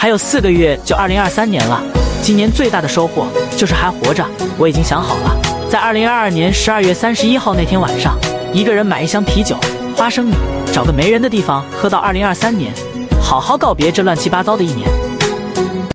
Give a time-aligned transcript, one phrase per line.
[0.00, 1.82] 还有四个月就二零二三年了。
[2.22, 4.24] 今年最大的收获就是还活着
[4.56, 5.36] 我已经想好了。
[5.68, 8.16] 在二零二二年十二月三十一号那天晚上
[8.54, 9.56] 一个人买一箱啤酒
[9.96, 10.34] 花生米
[10.72, 12.72] 找个没人的地方喝到二零二三年
[13.20, 14.88] 好好告别这乱七八糟的一年。